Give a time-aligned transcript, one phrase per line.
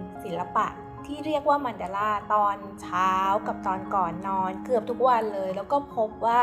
[0.00, 0.66] ำศิลปะ
[1.06, 3.12] ที่เรียกว่ามันดาราตอนเช้า
[3.46, 6.40] กับตอนก่อนนอน เกือบทุกวันเลย แล้วก็พบว่า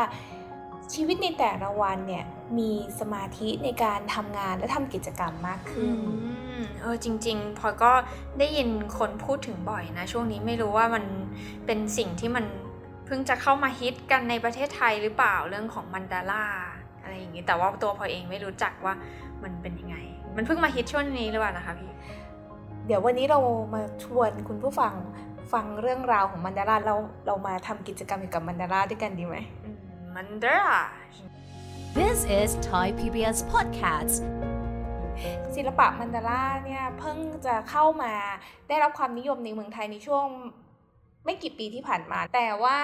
[0.94, 2.24] ชีวิตในแต่ละวันเนี่ย
[2.58, 5.96] มีสมาธิในการทำงานและทำกิจกรรมมากขึ้น
[6.80, 7.92] เออจริง ๆพลอก็
[8.38, 8.68] ได้ยิน
[8.98, 11.04] คนพูดถึงบ่อยนะ ช่วงนี้ไม่รู้ว่ามัน
[11.66, 12.44] เป็นสิ่งที่มัน
[13.06, 16.44] เพิ่งจะเข้ามาฮิตกันในประเทศไทยหรือเปล่าเรื่องของมันดาร่า
[17.02, 18.94] อะไรอย่างงี้แต่ว่าตัวพลอเองไม่รู้จักว่า
[19.42, 19.96] มันเป็นยังไง
[20.36, 21.92] มันเพิ่งมาฮิตช่วงนี้หรือเปล่านะคะพี่
[22.86, 23.38] เดี๋ยววันนี้เรา
[23.74, 24.94] มาชวนคุณผู้ฟัง
[25.52, 29.36] ฟังเรื่องราวของมันดาราเราเรามาทำกิจกรรมเกี่ยวกับมันดาราด้วยกันดีไหม
[30.14, 30.62] มันดาร่า
[31.96, 34.16] This is Thai PBS Podcast
[35.54, 38.12] ศิลปะมันดาราเนี่ยเพิ่งจะเข้ามา
[38.68, 40.26] ได้รับความนิยมในเมืองไทยในช่วง
[41.24, 42.78] ไม่กี่ปีที่ผ่านมา แต่ว่า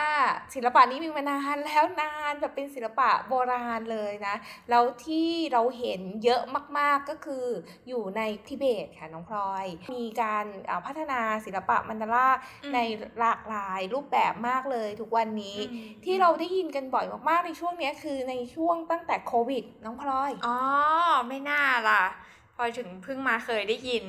[0.54, 4.36] ศิลปะนี้มีมานานแล้วนานแบบเป็นศิลปะโบราณเลยนะ
[4.70, 6.42] แล้วที่เราเห็นเยอะ
[6.78, 7.46] มากๆก็คือ
[7.88, 12.28] อยู่ในทิเบตค่ะน้องพลอย มีการอ่าพัฒนาศิลปะมันดารา
[12.64, 12.78] อืมใน
[13.20, 20.58] หลากหลายรูปแบบมากเลยทุกวันนี้อืมที่เราได้ยินกันบ่อยมากๆในช่วงเนี้ยคือในช่วงตั้งแต่โควิดน้องพลอย อ๋อ
[21.28, 22.04] ไม่น่าล่ะ
[22.58, 24.04] พลอยถึงเพิ่งมาเคยได้ยิน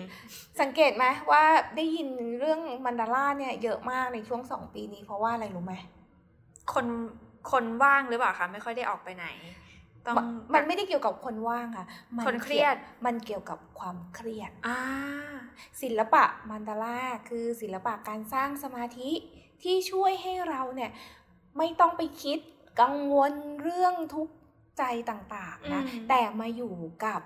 [0.61, 1.43] สังเกตไหมว่า
[1.75, 2.07] ได้ยิน
[2.39, 5.73] เรื่องมันดาร่าเนี่ยเยอะมากในช่วงสองปีนี้เพราะว่าอะไรรู้ไหม
[6.73, 6.85] คน
[7.51, 9.27] คนว่างหรือเปล่าคะไม่ค่อยได้ออกไปไหน
[10.05, 11.85] ต้องมันมันไม่ได้เกี่ยวกับคนว่างค่ะ
[12.17, 14.79] มัคนเครียดกี่วมันเกี่ยวกับความเครียดอ่า
[15.81, 19.11] ศิลปะมันดาร่าคือศิลปะการสร้างสมาธิ
[19.63, 20.91] ที่ช่วยให้เราเนี่ย
[21.57, 22.39] ไม่ต้องไปคิด
[22.81, 24.35] กังวลเรื่องทุกข์
[24.77, 26.75] ใจต่างๆนะอืมแต่มาอยู่
[27.05, 27.21] กับ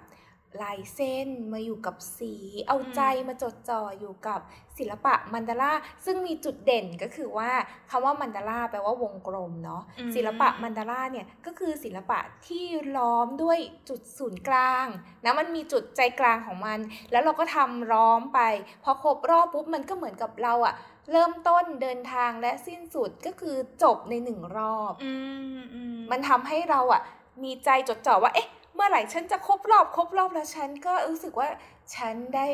[0.62, 2.34] ลายเส้นมาอยู่กับสี
[2.68, 4.40] เอาอืมใจมาจดจ่ออยู่กับ
[4.78, 5.74] ศิลปะมันดาร่า
[6.06, 7.52] ซึ่งมีจุดเด่นก็คือว่า
[7.90, 12.66] คำว่ามันดาร่าแปลว่าวงกลมเนาะอืมศิลปะมันดาร่าเนี่ยก็คือศิลปะที่
[12.98, 13.60] ล้อมด้วย
[13.90, 14.86] จุดศูนย์กลาง
[15.24, 16.80] นะมันมีจุดใจกลางของมัน
[17.12, 18.40] แล้วเราก็ทำล้อมไป
[18.84, 20.76] พอครบรอบปุ๊บมันก็เหมือนกับเราอะ
[21.12, 25.14] เริ่มต้นเดินทางและสิ้นสุดก็คือจบในหนึ่งรอบอื
[25.58, 27.02] มอืมมันทำให้เราอะ
[27.44, 31.50] มีใจจดจ่อว่าเอ๊ะ เมื่อไหร่ฉันจะครบรอบครบรอบแล้วฉันก็รู้สึกว่า
[31.96, 32.48] ฉันได้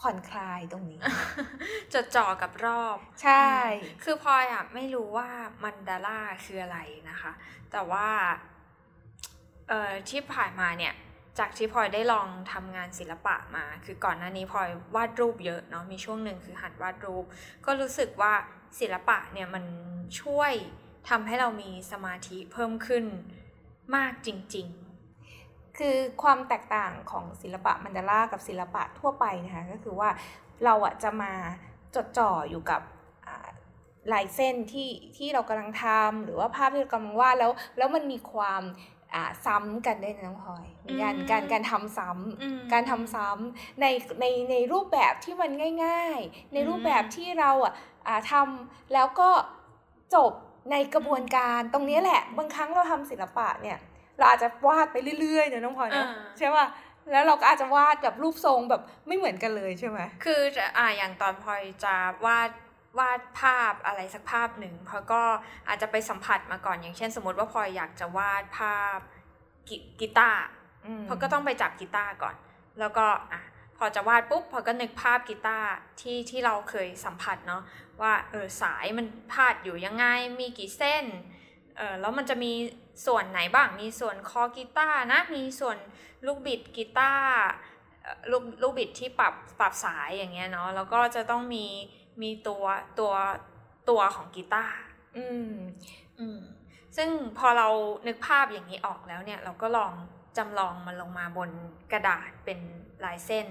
[0.00, 1.00] ผ่อนคลายตรงนี้
[1.92, 3.48] จดจ่อกับรอบ ใช่
[4.02, 5.28] คือพลอยอะไม่รู้ว่า
[5.62, 6.78] มันดาร่าคืออะไร
[7.10, 7.32] นะคะ
[7.72, 8.08] แต่ว่า
[9.68, 10.94] เอ่อที่ผ่านมาเนี่ย
[11.38, 17.24] จากที่พลอยได้ลองทำงานศิลปะมา คือก่อนหน้านี้พลอยวาดรูปเยอะเนาะมีช่วงหนึ่งคือหัดวาดรูป
[17.66, 18.32] ก็รู้สึกว่า
[18.80, 19.64] ศิลปะเนี่ยมัน
[20.20, 20.52] ช่วย
[21.08, 23.04] ทำให้เรามีสมาธิเพิ่มขึ้น
[23.96, 24.68] มากจริง
[25.78, 30.08] คือความแตกต่างของศิลปะมันดาร่ากับศิลปะทั่วไปนะคะก็คือว่า
[30.64, 31.32] เราอะจะมา
[31.94, 32.80] จดจ่ออยู่กับ
[33.26, 33.48] อ่า
[34.12, 38.62] ลายเส้นที่ที่เรากำลังทำหรือว่าภาพที่เรากำลังวาดแล้ว แล้วมันมีความ
[39.14, 43.86] อ่าซ้ำกันด้วยนะน้องพลอยมีการอืมการการทำซ้ำอืมการทำซ้ำใน
[44.20, 45.50] ในในรูปแบบที่มัน
[45.84, 47.72] ง่าย ๆ ในรูปแบบที่เราอะ
[48.06, 49.30] อ่าทำแล้วก็
[50.14, 50.32] จบ
[50.70, 53.78] ในกระบวนการตรงนี้แหละ บางครั้งเราทำศิลปะเนี่ย
[54.18, 56.66] เราอาจจะวาดไปเรื่อยๆเนอะน้องพลอยเนอะอ่าใช่ป่ะ
[57.12, 61.94] แล้วเราก็อาจจะวาดแบบรูปทรงแบบไม่เหมือนกันเลยใช่ไหมๆคือจะอ่าอย่างตอนพลอยจะ
[62.26, 62.50] วาด
[62.98, 65.22] วาดภาพอะไรสักภาพหนึ่งพลอยก็
[65.68, 68.98] อาจจะไปสัมผัสมาก่อนอย่างเช่น สมมติว่าพลอยอยากจะวาดภาพ
[69.68, 70.44] กิกีตาร์
[70.86, 72.36] อืมพอก็ต้องไปจับกีตาร์ก่อน
[72.80, 73.42] แล้วก็อะ
[73.78, 75.68] พอจะวาดปุ๊บพอก็นึกภาพกีตาร์
[76.00, 77.62] ที่ที่เราเคยสัมผัสเนาะ
[78.00, 80.04] ว่าเออสายมันพาดอยู่ยังไง
[80.40, 81.04] มีกี่เส้น
[81.76, 82.52] เออแล้วมันจะมี
[83.06, 85.78] ส่วนไหนบ้าง มีส่วนคอกีตาร์นะ มีส่วน
[86.26, 87.30] ลูกบิดกีตาร์
[88.02, 91.66] เอ่อลูกลูกบิดที่ปรับปรับสายอย่างเงี้ยเนาะ แล้วก็จะต้องมี
[92.22, 92.64] มีตัว
[92.98, 93.12] ตัว
[93.88, 94.74] ตัวของกีตาร์
[95.16, 95.54] อืม
[96.18, 96.40] อืม
[96.96, 97.08] ซึ่ง
[97.38, 97.68] พอเรา
[98.06, 99.92] นึกภาพอย่างนี้ออกแล้วเนี่ย เราก็ลอง
[100.36, 101.50] จำลองมันลงมาบน
[101.92, 102.58] กระดาษเป็น
[103.04, 103.46] ลายเส้น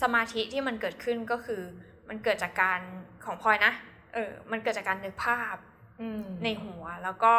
[0.00, 1.62] สมาธิที่มันเกิดขึ้นก็คือ
[2.08, 2.80] มันเกิดจากการ
[3.24, 3.72] ของพลอยนะ
[4.14, 5.73] เออ มันเกิดจากการนึกภาพอืม
[6.44, 7.34] ในหัว แล้วก็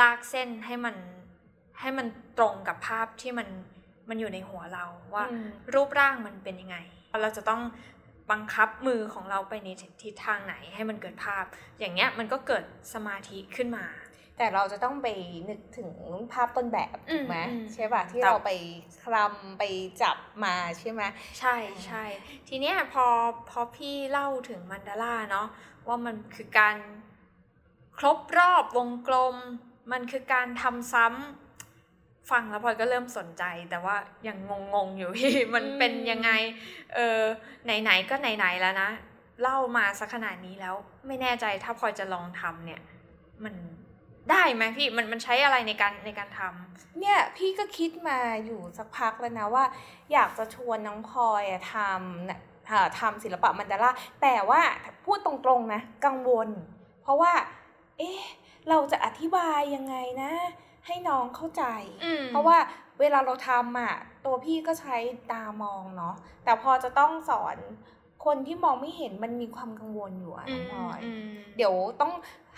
[0.00, 0.96] ลากเส้นให้มัน
[1.80, 2.06] ให้มัน
[2.38, 3.48] ตรงกับภาพที่มัน
[4.08, 6.76] มันอยู่ในหัวเราว่าอืมรูปร่างมันเป็นยังไง
[7.22, 7.62] เราจะต้อง
[8.30, 9.68] บังคับมือของเราไปใน
[10.02, 11.44] ทิศทางไหนให้มันเกิดภาพ
[11.78, 12.64] อย่างเงี้ยมันก็เกิด
[12.94, 13.86] สมาธิขึ้นมา
[14.36, 15.08] แต่เราจะต้องไป
[15.48, 15.90] นึกถึง
[16.32, 18.50] ภาพต้นแบบอืมถูกไหมอืมใช่ป่ะที่แต่เราไป
[19.02, 19.64] คลำไป
[20.02, 21.02] จับมาใช่ไหม
[21.38, 21.56] ใช่
[21.86, 22.04] ใช่
[22.48, 23.06] ทีเนี้ยพอ
[23.50, 25.46] พอพี่เล่าถึงมันดาร่าเนาะ
[25.86, 26.76] ว่ามันคือการ
[28.00, 29.36] ครบรอบวงกลม
[29.92, 34.38] มันคือการทำซ้ำฟังแล้วพลอยก็เริ่มสนใจ แต่ว่ายัง
[34.74, 36.30] งงๆอยู่พี่ มันเป็นยังไง
[36.94, 37.20] เออ
[37.64, 38.90] ไหนๆก็ไหนๆแล้วนะ
[39.42, 40.74] เล่ามาสักขนาดนี้แล้ว
[41.06, 42.80] ไม่แน่ใจถ้าพลอยจะลองทำเนี่ย
[43.44, 43.54] มัน
[44.30, 49.64] ได้ไหมพี่มันมันใช้อะไรในการในการทำเนี่ยพี่ก็คิดมาอยู่สักพักแล้วนะว่า
[50.12, 53.90] อยากจะชวนน้องพลอยอะทำนะอ่าทำศิลปะมันดารา
[54.22, 54.60] แต่ว่า
[55.04, 56.48] พูดตรงๆนะ กังวล
[57.02, 57.32] เพราะว่า
[58.00, 58.22] เอ๊ะ
[58.68, 60.32] เราจะอธิบายยังไงนะ
[60.86, 61.64] ให้น้องเข้าใจ
[62.04, 62.58] อืมเพราะว่า
[63.00, 63.94] เวลาเราทำอะ
[64.24, 64.96] ตัวพี่ก็ใช้
[65.32, 66.14] ตามองเนาะ
[66.44, 67.56] แต่พอจะต้องสอน
[68.24, 71.00] คนที่มองไม่เห็นมันมีความกังวลอยู่อะน้องพลอย
[71.30, 72.12] มเดี๋ยวต้อง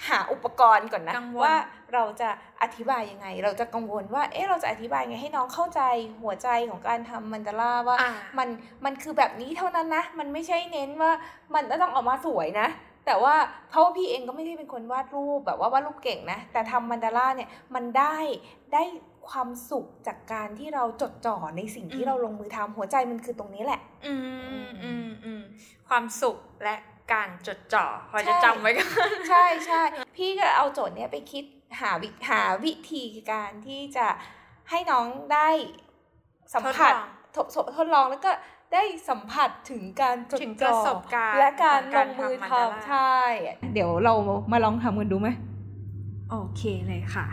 [0.08, 1.54] หาอุปกรณ์ก่อนนะกังวลว่า
[1.94, 2.28] เราจะ
[2.62, 5.80] อธิบายยังไง เราจะกังวลว่าเอ๊ะเราจะอธิบายไงให้น้องเข้าใจ
[6.22, 8.48] หัวใจของการทำมันดาร่าว่าอ่ามัน
[8.84, 11.12] มันคือแบบนี้เท่านั้นนะ มันไม่ใช่เน้นว่า
[11.54, 12.68] มันจะต้องออกมาสวยนะ
[13.06, 13.34] แต่ว่า
[13.68, 18.16] เพราะว่าพี่เองก็ไม่ได้เป็นคนวาดรูปแบบว่าวาดรูปเก่งนะ แต่ทำมันดาร่าเนี่ยมันได้
[18.74, 18.82] ได้
[19.30, 24.14] ความสุขจากการที่เราจดจ่อในสิ่งที่อืมเราลงมือทำหัวใจมันคือตรงนี้แหละ อื
[24.66, 25.42] มอืมอืม
[25.88, 26.76] ความสุขและ
[27.12, 28.88] การจดจ่อพอจะใช่จำไว้กัน
[29.28, 29.82] ใช่ใช่
[30.16, 31.44] พี่ก็เอาโจทย์เนี้ยไปคิด
[31.80, 34.06] หาวิหาวิธีการที่จะ
[34.70, 35.48] ให้น้องได้
[36.54, 36.94] สัมผัส
[37.36, 38.30] ทดลองทดทดลองแล้วก็
[38.72, 43.16] ได้สัมผัสถึงการจดถึงปจ่ระอสบการณ์และการของลการงมือทำมันดาราทำใช่
[43.72, 44.14] เดี๋ยวเรา
[44.52, 45.28] มาลองทำกันดูไหม
[46.30, 47.26] โอเคเลยค่ะ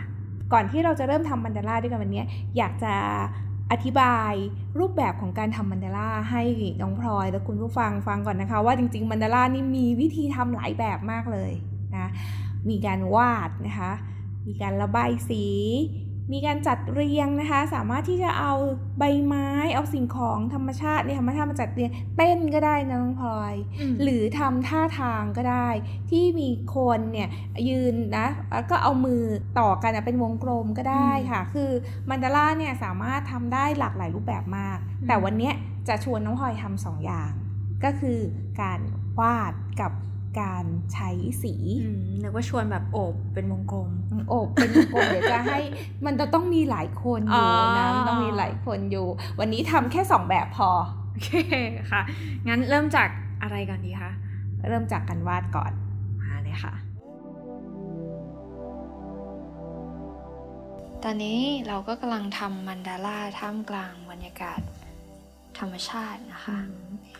[0.52, 2.24] ก่อนที่เราจะเริ่มทำมันดาร่าด้วยกันวันนี้
[2.56, 2.94] อยากจะ
[3.72, 4.32] อธิบาย
[4.78, 6.42] รูปแบบของการทำมันดาร่าให้
[6.80, 11.52] น้องพลอยและคุณผู้ฟังฟังก่อนนะคะ ว่าจริงๆมันดาร่านี่มีวิธีทำหลายแบบมากเลย
[11.96, 12.10] นะ
[12.68, 13.92] มีการวาดนะคะ
[14.46, 15.44] มีการระบายสี
[16.32, 18.52] มีการจัดเรียงนะคะ สามารถที่จะเอา
[18.98, 23.54] ใบไม้เอาสิ่งของธรรมชาติเนี่ยธรรมชาติมาจัดเรียงเต้นก็ได้นะน้องพลอย
[24.02, 25.68] หรือทำท่าทางก็ได้
[26.10, 27.28] ที่มีคนเนี่ย
[27.68, 29.22] ยืนนะแล้วก็เอามือ
[29.60, 31.70] ต่อกันอะเป็นวงกลมก็ได้ค่ะ คือ
[32.08, 35.54] มันดาร่าเนี่ยสามารถทำได้หลากหลายรูปแบบมากอืมแต่วันเนี้ย
[35.88, 37.32] จะชวนน้องพลอยทำสองอย่าง
[37.84, 38.18] ก็คือ
[38.60, 38.80] การ
[39.20, 39.92] วาดกับ
[40.38, 41.10] การใช้
[41.42, 43.88] สีอืมนึกว่าชวนแบบโอบเป็นวงกลม
[44.28, 45.60] โอบเป็นวงกลมเดี๋ยวจะให้
[46.06, 47.46] มันจะต้องมีหลายคนอยู่
[47.78, 49.06] นะอ๋อมันต้องมีหลายคนอยู่
[49.40, 50.70] วันนี้ทำแค่สองแบบพอ
[51.10, 51.30] โอเค
[51.90, 52.02] ค่ะ
[52.48, 53.08] งั้นเริ่มจาก
[53.42, 54.12] อะไรก่อนดีคะ
[54.68, 55.72] เริ่มจากการวาดก่อน
[56.20, 56.74] มาเลยค่ะ
[61.04, 64.60] ตอนนี้เราก็กำลังทำมันดาร่าท่ามกลางบรรยากาศ
[65.58, 67.19] ธรรมชาตินะคะเอาตรงนี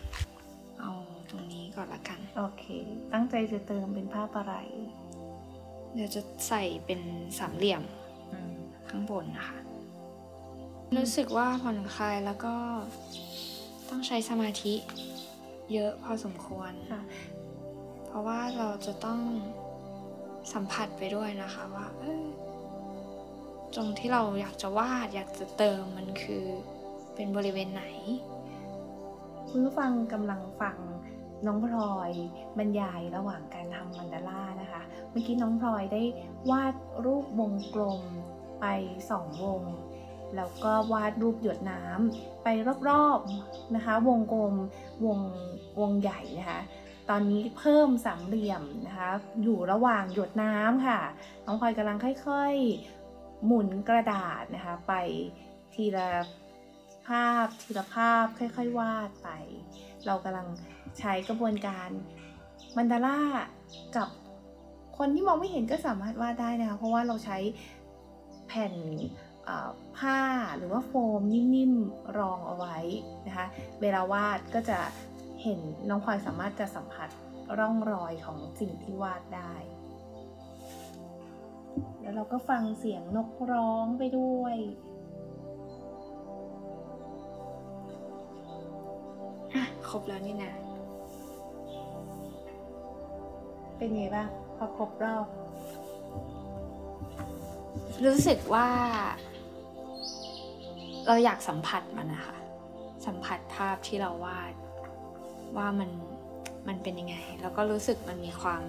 [1.81, 2.65] ก่อนละกัน โอเค
[3.13, 4.53] ตั้งใจจะเติมเป็นภาพอะไร
[5.93, 7.01] เดี๋ยวจะใส่เป็น
[7.39, 7.83] สามเหลี่ยม
[8.89, 9.59] ข้างบนนะคะ
[10.97, 12.55] รู้สึกว่าผ่อนคลายแล้วก็
[13.89, 14.73] ต้องใช้สมาธิ
[15.73, 17.03] เยอะพอสมควรค่ะ
[18.05, 19.19] เพราะว่าเราจะต้อง
[20.53, 22.23] สัมผัสไปด้วยนะคะว่าเอ้ย
[23.75, 26.45] ตรงที่เราอยากจะวาดอยากจะเติมมันคือ
[27.15, 27.85] เป็นบริเวณไหน
[29.49, 30.77] คุณผู้ฟังกำลังฟัง
[31.45, 32.11] น้องพลอย
[32.57, 36.01] บรรยายระหว่างการทำมันดาร่านะคะ เมื่อกี้น้องพลอยได้
[36.49, 36.73] วาด
[37.05, 38.01] รูปวงกลม
[38.61, 38.65] ไป
[39.09, 39.63] สองวง
[40.35, 42.47] แล้วก็วาดรูปหยดน้ำไป
[42.89, 44.53] รอบๆนะคะ วงกลม
[45.05, 45.19] วง
[45.79, 46.61] วงใหญ่นะคะ
[47.09, 49.09] ตอนนี้เพิ่มสามเหลี่ยมนะคะ
[49.43, 50.99] อยู่ระหว่างหยดน้ำค่ะ
[51.45, 54.93] น้องพลอยกำลังค่อยๆ หมุนกระดาษนะคะ ไป
[55.73, 56.09] ทีละ
[57.07, 59.29] ภาพทีละภาพค่อยๆ วาดไป
[60.05, 60.47] เรากำลัง
[60.99, 61.89] ใช้กระบวนการ
[62.77, 63.19] มันดาร่า
[63.97, 64.07] กับ
[64.97, 67.37] คนที่มองไม่เห็นก็สามารถวาดได้นะคะ เพราะว่าเราใช้
[68.47, 68.75] แผ่น
[69.97, 70.19] ผ้า
[70.57, 72.77] หรือว่าโฟมนิ่มๆ รองเอาไว้
[73.27, 73.45] นะคะ
[73.81, 74.79] เวลาวาดก็จะ
[75.43, 77.09] เห็นน้องพลอยสามารถจะสัมผัส
[77.59, 79.53] ร่องรอยของสิ่งที่วาดได้
[82.01, 84.55] แล้วเราก็ฟังเสียงนกร้องไปด้วย
[89.91, 90.53] ครบแล้วนี่นะ
[93.77, 95.27] เป็นไงบ้างพอครบรอบ
[98.05, 98.69] รู้สึกว่า
[101.07, 102.37] เราอยากสัมผัสมันนะคะ
[103.05, 104.53] สัมผัสภาพที่เราวาด
[105.57, 105.89] ว่ามัน
[106.67, 108.61] มันเป็นยังไง แล้วก็รู้สึกมันมีความ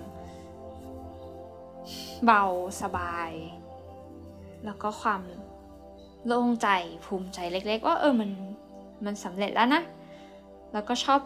[2.24, 2.44] เบา
[2.82, 3.30] สบาย
[4.64, 5.22] แล้วก็ความ
[6.26, 6.68] โล่งใจ
[7.04, 8.30] ภูมิใจเล็ก ๆ ว่าเออมัน
[9.04, 9.82] มันสำเร็จแล้วนะ
[10.72, 11.20] แล้วก็ชอบ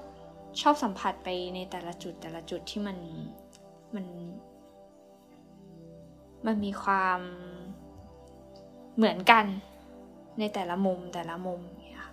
[0.61, 2.99] ชอบสัมผัสไปในแต่ละจุดแต่ละจุดที่มัน
[3.95, 4.07] มัน
[6.47, 7.21] มันมีความ
[8.97, 9.45] เหมือนกัน
[10.39, 12.05] ในแต่ละมุมแต่ละมุมเนี่ย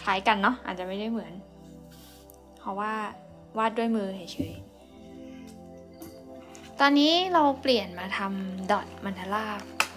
[0.00, 1.32] คล้ายกันเนาะอาจจะไม่ได้เหมือน
[2.58, 2.92] เพราะว่า
[3.58, 9.46] วาดด้วยมือเฉยๆตอนนี้เราเปลี่ยนมาทำดอทมันทาร่า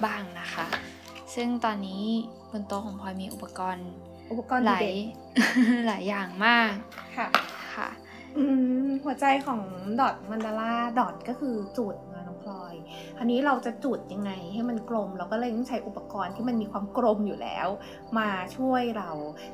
[0.05, 0.67] บ้างนะคะ
[1.35, 2.03] ซึ่งตอนนี้
[2.51, 3.89] บนโต๊ะของพลอยมีอุปกรณ์
[4.29, 4.95] อุปกรณ์หลายเด็ด
[5.88, 6.71] หลายอย่างมาก
[7.17, 7.27] ค่ะ
[7.75, 7.89] ค่ะ
[8.38, 8.43] อื
[8.86, 9.62] มหัวใจของ
[10.00, 12.08] ดอทมันดาร่าดอทก็คือจุดนะน้
[12.79, 17.67] องพลอยอันนี้เราจะจุดยังไงให้มันกลม เราก็เลยต้องใช้อุปกรณ์ที่มันมีความกลมอยู่แล้ว
[18.17, 19.12] มาช่วยเรา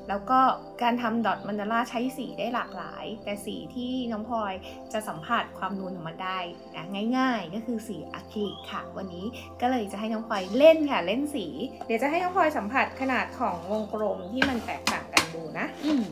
[0.10, 0.40] แล้วก็
[0.82, 4.54] การทำดอทมันดาร่าใช้สีได้หลากหลาย แต่สีที่น้องพลอย
[4.94, 6.40] จะสัมผัสความนูนของมันได้
[6.76, 6.86] นะ
[7.18, 9.26] ง่าย ๆ ก็คือสีอะคริลิกค่ะ วันนี้
[9.62, 11.46] ก็เลยจะให้น้องพลอยเล่นค่ะเล่นสี
[11.86, 16.04] เดี๋ยวจะให้น้องพลอยสัมผัสขนาดของวงกลมที่มันแตกต่างกันดูนะอืม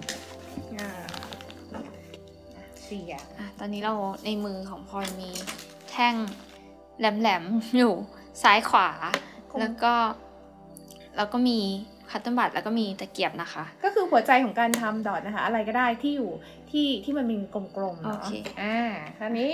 [0.79, 0.89] อ่า
[2.89, 3.93] สีอะอะตอนนี้เรา
[4.25, 5.29] ในมือของพลอยมี
[5.91, 6.15] แท่ง
[6.99, 7.93] แหลมๆอยู่
[8.43, 8.89] ซ้ายขวา
[9.59, 9.93] แล้วก็
[11.17, 11.59] แล้วก็มี
[12.09, 16.31] คัตเตอร์บัตแล้วก็มีตะเกียบนะคะ ก็คือหัวใจของการทำดอทนะคะ อะไรก็ได้ที่อยู่
[16.71, 18.31] ที่ที่มันเป็นกลมๆเนาะโอเค
[18.61, 18.77] อ่า
[19.17, 19.51] คราวนี้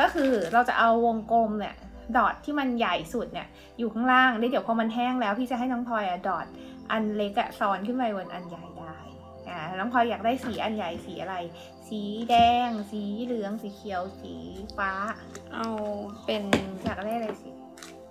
[0.00, 1.74] ก็คือเราจะเอาวงกลมเนี่ย
[2.16, 6.46] ดอทที่มันใหญ่สุดเนี่ยอยู่ข้างล่างแล้วเดี๋ยวพอมันแห้งแล้วพี่จะให้น้องพลอยอะดอท
[6.90, 8.83] อันเล็กอะซ้อนขึ้นไปบนอันใหญ่ได้
[9.54, 11.36] อ่าน้องพลอยอยากได้สีอันใหญ่สีอะไร
[11.88, 12.34] สีแด
[12.66, 14.34] ง สีเหลือง สีเขียว สี
[14.78, 14.92] ฟ้า
[15.52, 15.66] เอา
[16.24, 16.42] เป็น
[16.84, 17.50] อยากได้อะไรสี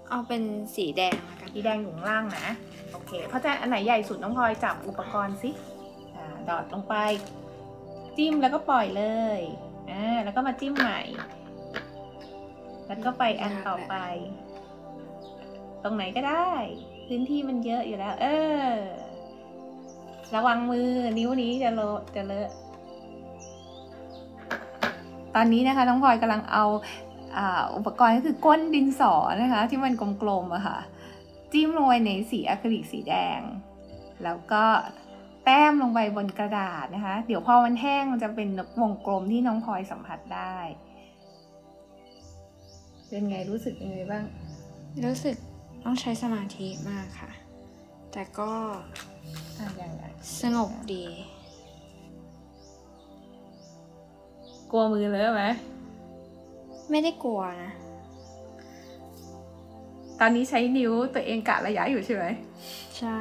[0.10, 0.44] เอาเป็น
[0.76, 2.48] สีแดงแล้วกันสีแดงอยู่ข้างล่างนะ
[2.92, 5.52] โอเค เพราะฉะนั้นอันไหนใหญ่สุดน้องพลอยจับอุปกรณ์สิ
[6.16, 6.96] อ่าดอดลงไป
[8.18, 9.04] จิ้มแล้วก็ปล่อยเล
[9.40, 9.42] ย
[9.92, 11.02] อ่า แล้วก็มาจิ้มใหม่
[12.88, 13.96] แล้วก็ไปอันต่อไป
[15.84, 16.52] ตรงไหนก็ได้
[17.08, 18.26] พื้นที่มันเยอะอยู่แล้ว เอ
[18.68, 18.70] อ
[20.36, 20.88] ระวังมือ
[21.18, 21.82] นิ้วนี้จะเล
[22.16, 22.50] จะเลอะ
[25.36, 26.66] ตอนนี้นะคะน้องพลอยกำลังเอา
[27.38, 30.80] อ่าอุปกรณ์ก็คือก้นดินสอนะคะ ที่มันกลมๆอะค่ะ
[31.52, 33.40] จิ้มลงไปในสีอะคริลิกสีแดง
[34.24, 34.64] แล้วก็
[35.46, 38.50] แต้มลงไปบนกระดาษนะคะ เดี๋ยวพอมันแห้งมันจะเป็น
[38.82, 40.56] วงกลมที่น้องพลอยสัมผัสได้
[43.08, 44.24] เป็นไงรู้สึกยังไงบ้าง
[45.06, 45.36] รู้สึก
[45.84, 47.32] ต้องใช้สมาธิมากค่ะ
[48.12, 48.52] แต่ก็
[49.60, 50.04] อะอย่างไร
[50.42, 51.06] สงบดี
[54.72, 55.44] กลัวมือเลอะไหม
[56.92, 57.72] ไม่ได้กลัวนะ
[60.20, 62.26] ตอนนี้ใช้นิ้วตัวเองกะระยะอยู่ใช่ไหม
[62.98, 63.20] ใช่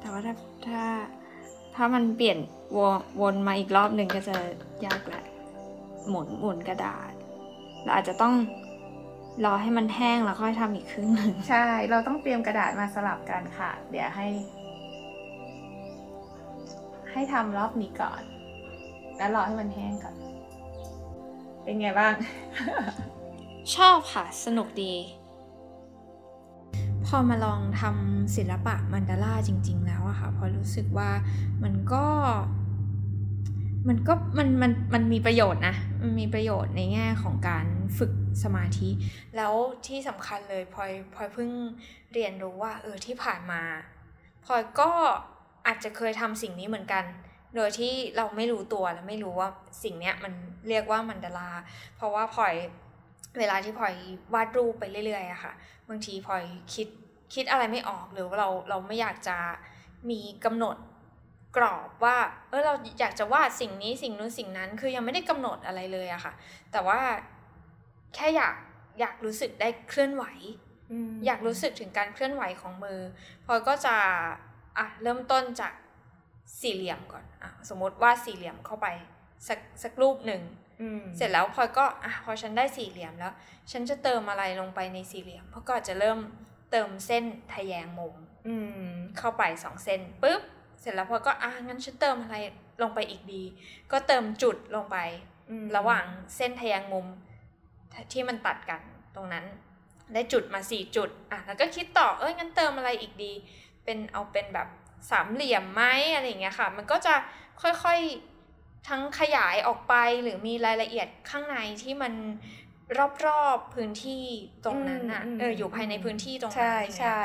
[0.00, 0.34] แต่ว่าถ้า
[0.66, 0.82] ถ้า
[1.74, 2.38] ถ้ามันเปลี่ยน
[2.76, 4.36] วนวนมาอีกรอบหนึ่งก็จะ
[4.86, 5.24] ยากแหละ
[6.08, 7.12] หมุนหมุนกระดาษ
[7.82, 8.34] เราอาจจะต้อง
[9.44, 14.26] รอให้มันแห้งแล้วค่อยทำอีกครึ่งหนึ่งใช่ เราต้องเตรียมกระดาษมาสลับกันค่ะ เดี๋ยวให้
[17.10, 18.22] ให้ทำรอบนี้ก่อน
[19.16, 20.14] แล้วรอให้มันแห้งก่อน
[21.62, 22.12] เป็นไงบ้าง
[23.74, 24.94] ชอบค่ะ สนุกดี
[27.06, 31.10] พอมาลองทำศิลปะมันดาร่าจริง ๆ แล้วอะค่ะ พอรู้สึกว่า
[31.62, 32.04] มันก็
[33.88, 37.66] มันก็มันมันมันมีประโยชน์นะ มันมีประโยชน์ในแง่ของการ
[37.98, 38.12] ฝึก
[38.44, 38.88] สมาธิ
[39.36, 39.52] แล้ว
[39.86, 41.50] ที่สำคัญเลยพลอยพลอยเพิ่ง
[42.12, 43.62] เรียนรู้ว่าเออที่ผ่านมา
[44.44, 44.90] พลอยก็
[45.66, 47.04] อาจจะเคยทำสิ่งนี้เหมือนกัน
[47.56, 49.48] โดยที่เราไม่รู้ตัวและไม่รู้ว่า
[49.84, 50.32] สิ่งเนี้ยมัน
[50.68, 51.50] เรียกว่ามันดารา
[51.96, 52.54] เพราะว่าพลอย
[53.38, 53.94] เวลาที่พลอย
[54.34, 55.52] วาดรูปไปเรื่อยๆอะค่ะ
[55.88, 56.44] บางทีพลอย
[56.74, 56.88] คิด
[57.34, 59.36] คิดอะไรไม่ออกหรือว่าเราเราไม่อยากจะ
[60.10, 60.76] มีกำหนด
[61.56, 62.16] กรอบว่า
[62.48, 66.32] เออเราอยากจะวาดสิ่งนี้สิ่งนู้นสิ่งนั้น คือยังไม่ได้กำหนดอะไรเลยอะค่ะ
[66.72, 67.00] แต่ว่า
[68.14, 68.56] แค่อยาก
[69.00, 70.24] อยากรู้สึกได้เคลื่อนไหว
[71.26, 73.00] อยากรู้สึกถึงการเคลื่อนไหวของมือ
[73.44, 73.96] พลอยก็จะ
[74.78, 75.72] อะเริ่มต้นจาก
[76.60, 78.86] สี่เหลี่ยมก่อนอะสมมติว่าดสี่เหลี่ยมเข้าไป
[79.48, 80.42] สักสักรูปหนึ่ง
[81.16, 83.32] เสร็จแล้วพลอยก็อะพอฉันได้สี่เหลี่ยมแล้ว
[83.70, 86.18] ฉันจะเติมอะไรลงไปในสี่เหลี่ยมเพราะก็จะเริ่ม
[86.70, 87.24] เติมเส้น
[87.54, 88.14] ทะแยงมุม
[89.18, 90.42] เข้าไปสองเส้นปุ๊บ
[90.80, 92.36] เสร็จแล้วพลอยก็อะงั้นฉันเติมอะไร
[92.82, 93.44] ลงไปอีกดี
[93.92, 94.96] ก็เติมจุดลงไป
[95.76, 97.06] ระหว่างเส้นทะแยงมุม
[98.12, 98.80] ที่มันตัดกัน
[99.16, 99.44] ตรงนั้น
[100.14, 103.32] ได้จุดมาสี่จุดอะแล้วก็คิดต่อเอ้ยงั้นเติมอะไรอีกดี
[103.84, 104.68] เป็นเอาเป็นแบบ
[105.10, 105.82] สามเหลี่ยมไหม
[106.14, 107.14] อะไรอย่างเงี้ยค่ะ มันก็จะ
[107.62, 112.12] ค่อยๆทั้งขยายออกไปหรือมีรายละเอียดข้างในที่มัน
[113.26, 114.24] รอบๆพื้นที่
[114.64, 117.20] ตรงนั้นอะอืมอืมเอออยู่ภายในพื้นที่ตรงนั้นใช่อย่างเงี้ยใช่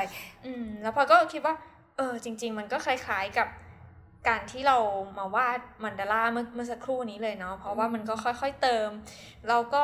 [0.45, 1.55] อืมแล้วพลอยก็คิดว่า
[1.97, 3.47] เออจริง ๆ มันก็คล้ายๆกับ
[4.27, 4.77] การที่เรา
[5.17, 8.89] มาวาดมันดาร่าเมื่อเมื่อสักครู่นี้เลยเนาะเพราะว่ามันก็ค่อย ๆเติม
[9.47, 9.83] เราก็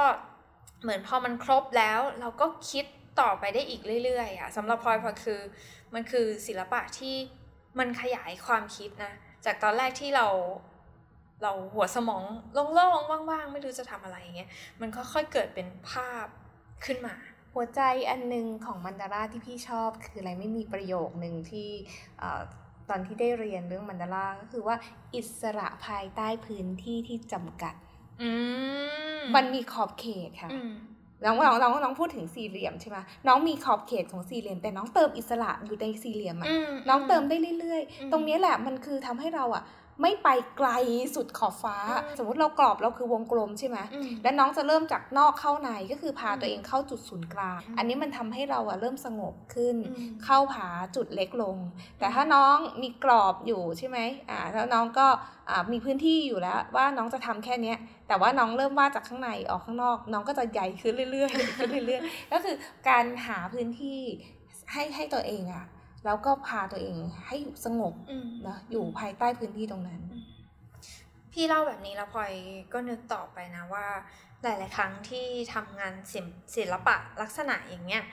[0.81, 2.85] เหมือนพอมันครบแล้วเราก็คิด
[3.21, 5.39] ต่อไปได้อีกเรื่อยๆอะสำหรับพลอยพอคือ
[5.93, 7.15] มันคือศิลปะที่
[7.79, 9.13] มันขยายความคิดนะ
[9.45, 10.27] จากตอนแรกที่เรา
[11.43, 12.23] เราหัวสมอง
[12.53, 14.49] โล่งๆว่างๆ ไม่รู้จะทำอะไรอย่างเงี้ย
[14.81, 16.25] มันค่อยๆเกิดเป็นภาพ
[16.85, 17.15] ขึ้นมา
[17.53, 21.69] หัวใจอันหนึงของมันดาราที่พี่ชอบ คืออะไรไม่มีประโยคหนึ่งที่
[22.89, 24.75] ตอนที่ได้เรียนเรื่องมันดาราก็คือว่า
[25.15, 27.75] อิสระภายใต้พื้นที่ที่จำกัด
[28.81, 28.81] ม
[29.35, 30.71] มันมีขอบเขตค่ะอืม
[31.25, 32.97] น้องน้องน้องน้องพูดถึงสี่เหลี่ยมใช่ไหม
[33.27, 39.63] น้องมีขอบเขตของสี่เหลี่ยม แต่น้องเติมอิสระอยู่ในสี่เหลี่ยมอะมน้องเติมได้เรื่อยอืมๆตรงนี้แหละมันคือทำให้เราอะ
[40.01, 40.69] ไม่ไปไกล
[41.15, 51.57] สุดขอบฟ้าอืมสมมุติเรากรอบเราคือวงกลมใช่ไหมอืมแล้วน้องจะเริ่มจากนอกเข้าในก็คือพาอืมตัวเองเข้าจุดศูนย์กลางอืมอันนี้มันทำให้เราอะเริ่มสงบขึ้นอืมเข้าหาจุดเล็กลง
[51.99, 55.07] แต่ถ้าน้องมีกรอบอยู่ใช่ไหมอ่าแล้วน้องก็
[55.49, 57.77] อ่ามีพื้นที่อยู่แล้วว่าน้องจะทำแค่เนี้ย
[58.07, 62.55] แต่ว่าน้องเริ่มวาดจากข้างในออกข้างนอก น้องก็จะใหญ่ขึ้นเรื่อยๆขึ้นเรื่อยๆก็คือ
[62.89, 64.01] การหาพื้นที่
[64.71, 65.65] ให้ให้ตัวเองอะ
[66.05, 70.01] แล้วก็พาตัวเองให้อยู่สงบอืมนะอยู่ภายใต้พื้นที่ตรงนั้น
[71.31, 72.33] พี่เล่าแบบนี้แล้วพลอย
[72.73, 73.87] ก็นึกต่อไปนะว่า
[74.43, 78.03] หลาย ๆ ครั้งที่ทำงานศิลป์ศิลปะลักษณะอย่างเงี้ย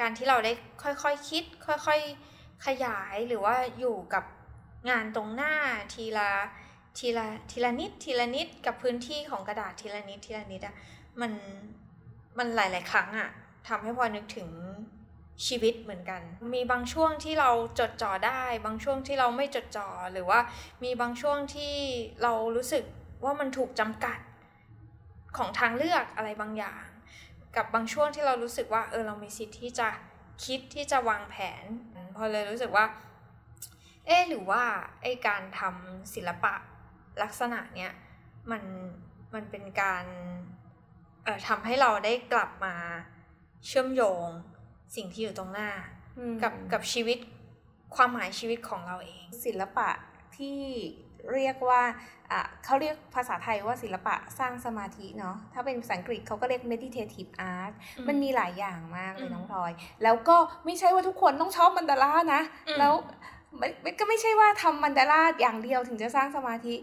[0.00, 0.52] การที่เราได้
[0.82, 2.00] ค่อยๆคคิด ค่อย
[2.32, 4.24] ๆ ขยายหรือว่าอยู่กับ
[4.90, 5.54] งานตรงหน้า
[5.94, 6.30] ทีละ
[6.98, 10.74] ทีละทีละนิดทีละนิดกับพื้นที่ของกระดาษทีละนิดทีละนิดอะ
[11.20, 11.32] มัน
[12.38, 13.30] มันหลาย ๆ ครั้งอะ
[13.68, 14.48] ทำให้พลอยนึกถึง
[15.46, 16.22] ชีวิตเหมือนกัน
[16.54, 20.40] มีบางช่วงที่เราจดจ่อได้ บางช่วงที่เราไม่จดจ่อ หรือว่า
[20.84, 21.74] มีบางช่วงที่
[22.22, 22.84] เรารู้สึก
[23.24, 24.18] ว่ามันถูกจำกัด
[25.36, 26.84] ของทางเลือกอะไรบางอย่าง
[27.56, 29.88] กับบางช่วงที่เรารู้สึกว่าเออเรามีสิทธิ์ที่จะ
[30.44, 31.64] คิดที่จะวางแผน
[32.16, 32.86] พอเลยรู้สึกว่า
[34.06, 34.62] เออหรือว่า
[35.02, 36.54] ไอการทำศิลปะ
[37.22, 37.92] ลักษณะเนี้ย
[38.50, 38.62] มัน
[39.34, 40.04] มันเป็นการ
[41.24, 42.74] เอ่อทำให้เราได้กลับมา
[43.66, 44.28] เชื่อมโยง
[44.96, 45.70] สิ่งที่อยู่ตรงหน้า
[46.42, 47.18] กับกับชีวิต
[47.96, 49.88] ความหมายชีวิตของเราเอง ศิลปะ
[50.36, 50.58] ที่
[51.32, 51.82] เรียกว่า
[52.30, 62.92] อะเขาเรียกภาษาไทยว่าศิลปะสร้างสมาธิเนาะถ้าเป็นภาษาอังกฤษเขาก็เรียก meditative art อืมมันมีหลายอย่างมากเลยอืมน้องพลอย แล้วก็ไม่ใช่ว่าทุกคนต้องชอบมันดารานะอืมแล้ว
[63.60, 66.74] มันมันก็ไม่ใช่ว่าทำมันดาราอย่างเดียวถึงจะสร้างสมาธิ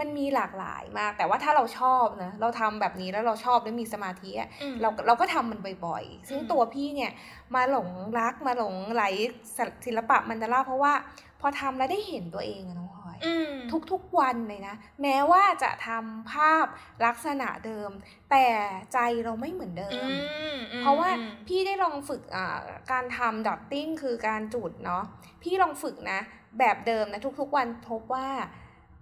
[0.00, 7.12] มันมีหลากหลายมาก แต่ว่าถ้าเราชอบนะเราทำแบบนี้แล้วเราชอบแล้วมีสมาธิอะอืมเราเราก็ทำมันบ่อยๆ ซึ่งอืมตัวพี่เนี่ย
[7.54, 9.04] มาหลงรักมาหลงไหล
[9.86, 10.94] ศิลปะมันดาราเพราะว่า
[11.40, 13.52] พอทำแล้วได้เห็นตัวเองอะน้องพลอยอืม
[13.92, 16.66] ทุกๆวันเลยนะ แม้ว่าจะทำภาพ
[17.06, 17.90] ลักษณะเดิม
[18.30, 18.46] แต่
[18.92, 22.58] ใจเราไม่เหมือนเดิอืมมอืมเพราะว่าอืมพี่ได้ลองฝึกอ่า
[22.92, 25.04] การทำดอทติ้งคือการจุดเนาะ
[25.42, 26.20] พี่ลองฝึกนะ
[26.58, 28.28] แบบเดิมนะทุกๆวันพบว่า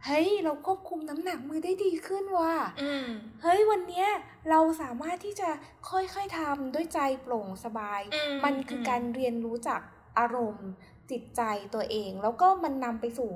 [0.04, 3.06] เฮ้ยเราควบคุมน้ำหนักมือได้ดีขึ้นว่ะอืม
[3.42, 4.08] เฮ้ยวันเนี้ย
[4.50, 5.48] เราสามารถที่จะ
[5.90, 9.80] ค่อยๆทำด้วยใจโปร่งสบายอืมันคือการเรียนรู้จาก
[10.18, 10.70] อารมณ์
[11.11, 11.42] จิตใจ
[11.74, 13.30] ตัวเอง แล้วก็มันนำไปสู่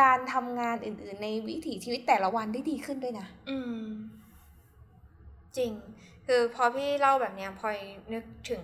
[0.00, 3.84] การทำงานอื่น ๆ ในวิถีชีวิตแต่ละวันได้ดีขึ้นด้วยนะอืม
[5.56, 5.72] จริง
[6.26, 7.78] คือพอพี่เล่าแบบเนี้ยพลอย
[8.12, 8.62] นึกถึง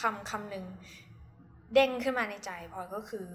[0.00, 0.64] คำคำหนึ่ง
[1.74, 3.26] เด้งขึ้นมาในใจพลอยก็คือ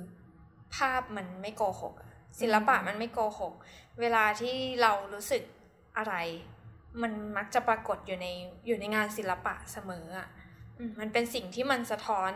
[0.75, 3.53] ภาพมันไม่โกหกอะ ศิลปะมันไม่โกหก
[3.99, 5.43] เวลาที่เรารู้สึก
[5.97, 6.15] อะไร
[7.01, 8.27] มันมักจะปรากฏอยู่ใน
[8.67, 10.27] อยู่ในงานศิลปะเสมออะ
[10.77, 12.31] อืมมันเป็นสิ่งที่มันสะท้อน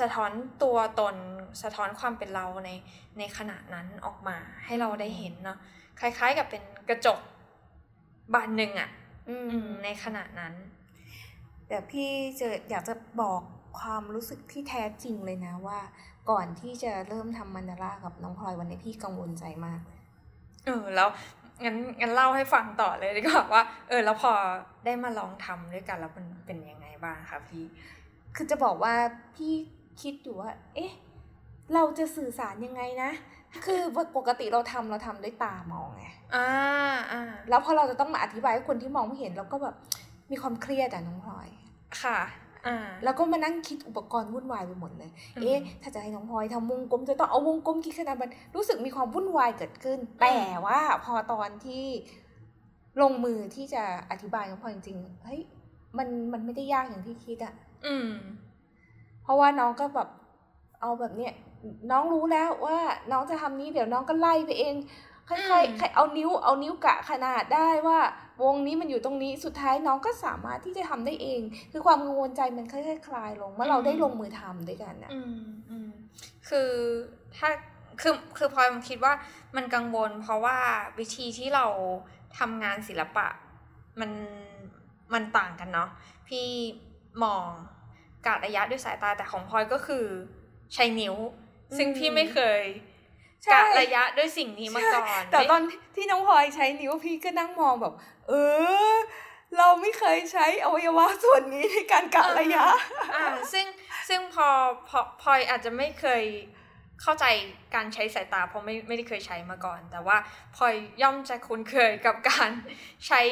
[0.00, 0.30] สะท้อน
[0.62, 1.16] ตัวตน
[1.62, 2.70] สะท้อนความเป็นเราใน
[3.18, 5.58] ในขณะนั้นออกมาให้เราได้เห็นเนาะ
[6.00, 7.18] คล้าย ๆ กับเป็นกระจก
[8.34, 8.90] บานหนึ่งอะ
[9.28, 10.54] อือืมในขณะนั้น
[11.68, 13.42] แต่พี่จะอยากจะบอก
[13.80, 15.80] ความรู้สึกที่แท้จริงเลยนะว่า
[16.30, 19.80] ก่อนที่จะเริ่มทำมันดารากับน้องพลอยวันนี้พี่กังวลใจมาก
[20.66, 21.08] เออแล้ว
[21.64, 24.32] งั้นงั้นเล่าให้ฟังต่อเลยดีกว่าว่า เออ แล้วพอ
[24.84, 27.64] ได้มาลองทำด้วยกันแล้วมันเป็นยังไงบ้างคะพี่
[28.36, 28.94] คือจะบอกว่า
[29.36, 29.52] พี่
[30.02, 30.92] คิดอยู่ว่า เอ๊ะ
[31.74, 33.10] เราจะสื่อสารยังไงนะ
[33.64, 33.80] คือ
[34.16, 36.48] ปกติเราทำเราทำด้วยตามองไง อ่า
[37.12, 39.74] อ่า แล้วพอเราจะต้องมาอธิบายให้คนที่มองไม่เห็นเราก็แบบ
[40.30, 41.48] มีความเครียดอะน้องพลอย
[42.00, 42.43] ค่ะอ่า
[43.04, 51.84] แล้วก็มานั่งคิดอุปกรณ์วุ่นวายไปหมดเลยอืมเอ๊ะ ถ้าจะให้น้องพลอยทำวงกลมจะต้องเอาวงกลมกี่ขนาดมันรู้สึกมีความวุ่นวายเกิดขึ้น แต่ว่าพอตอนที่
[53.02, 55.40] ลงมือที่จะอธิบายน้องพลอยจริงๆ เฮ้ย
[55.98, 57.54] มันมันไม่ได้ยากอย่างที่คิดอะ
[57.86, 58.08] อืม
[59.22, 60.08] เพราะว่าน้องก็แบบ
[60.80, 61.32] เอาแบบเนี้ย
[61.90, 62.78] น้องรู้แล้วว่า
[63.12, 64.74] น้องจะทำนี้เดี๋ยวน้องก็ไล่ไปเอง
[65.28, 67.98] ค่อยอืมๆเอานิ้วเอานิ้วกะขนาดได้ว่า
[68.42, 71.40] วงนี้มันอยู่ตรงนี้สุดท้ายน้องก็สามารถที่จะทำได้เอง
[71.72, 75.38] คือความกังวลใจมันค่อยๆคลายลงเมื่อเราได้ลงมือทำด้วยกันนะอืม
[75.70, 75.90] อืม
[76.48, 76.70] คือ
[77.36, 77.48] ถ้า
[78.00, 79.12] คือคือพลอยคิดว่า
[79.56, 80.58] มันกังวล เพราะว่า
[80.98, 81.66] วิธีที่เรา
[82.38, 83.26] ทำงานศิลปะ
[84.00, 84.10] มัน
[85.14, 85.88] มันต่างกันเนาะ
[86.28, 86.46] พี่
[87.24, 87.46] มอง
[88.26, 90.04] กะระยะด้วยสายตาแต่ของพลอยก็คือ
[90.74, 91.14] ใช้นิ้ว
[91.76, 92.93] ซึ่งพี่ไม่เคยใช่
[93.52, 95.62] กะระยะด้วยสิ่งนี้มาก่อน แต่ไม่ตอน
[95.96, 97.94] ที่น้องพลอยใช้นิ้วพี่ก็นั่งมองแบบ
[98.28, 98.32] เอ
[98.92, 98.94] อ
[99.58, 102.64] เราไม่เคยใช้อวัยวะส่วนนี้ในการกะระยะ
[103.14, 103.66] อ่า ซึ่ง
[104.08, 104.48] ซึ่งพอ
[104.88, 106.24] พอพลอยอาจจะไม่เคย
[107.02, 107.24] เข้าใจ
[107.74, 110.16] การใช้สายตาเพราะไม่ไม่ได้เคยใช้มาก่อน แต่ว่า
[110.56, 112.50] พลอยย่อมจะคุ้นเคยกับการ
[113.06, 113.22] ใช้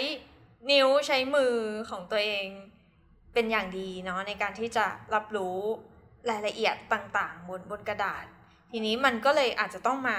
[0.70, 1.54] นิ้วใช้มือ
[1.90, 2.46] ของตัวเอง
[3.34, 5.58] เป็นอย่างดีเนาะในการที่จะรับรู้
[6.30, 8.24] รายละเอียดต่างๆ บนบนกระดาษ
[8.72, 10.16] ทีนี้มันก็เลยอาจจะต้องมา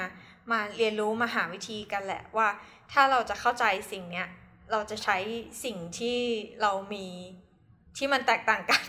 [0.51, 2.47] มาเรียนรู้มาหาวิธีกันแหละว่า
[2.91, 4.27] ถ้าเราจะเข้าใจสิ่งเนี้ย
[4.71, 5.17] เราจะใช้
[5.63, 6.19] สิ่งที่
[6.61, 7.07] เรามี
[7.97, 8.81] ที่มันแตกต่างกัน